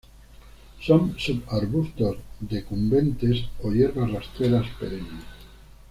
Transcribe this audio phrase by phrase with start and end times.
[0.81, 5.21] Son subarbustos decumbentes o hierbas rastreras perennes.